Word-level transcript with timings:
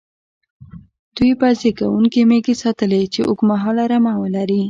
دوی 1.15 1.31
به 1.39 1.49
زېږوونکې 1.59 2.21
مېږې 2.29 2.55
ساتلې، 2.63 3.01
چې 3.13 3.21
اوږد 3.29 3.47
مهاله 3.51 3.83
رمه 3.91 4.13
ولري. 4.21 4.59